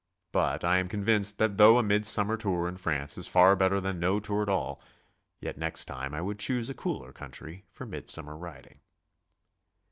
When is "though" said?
1.57-1.77